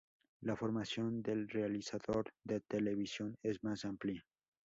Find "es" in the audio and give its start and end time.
3.43-3.63